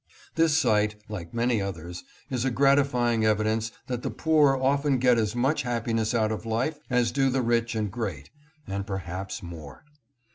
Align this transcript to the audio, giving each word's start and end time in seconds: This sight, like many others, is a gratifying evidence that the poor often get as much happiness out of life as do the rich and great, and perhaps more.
This 0.33 0.57
sight, 0.57 0.95
like 1.09 1.31
many 1.31 1.61
others, 1.61 2.03
is 2.31 2.43
a 2.43 2.49
gratifying 2.49 3.23
evidence 3.23 3.71
that 3.85 4.01
the 4.01 4.09
poor 4.09 4.55
often 4.57 4.97
get 4.97 5.19
as 5.19 5.35
much 5.35 5.61
happiness 5.61 6.15
out 6.15 6.31
of 6.31 6.43
life 6.43 6.79
as 6.89 7.11
do 7.11 7.29
the 7.29 7.43
rich 7.43 7.75
and 7.75 7.91
great, 7.91 8.31
and 8.65 8.87
perhaps 8.87 9.43
more. 9.43 9.83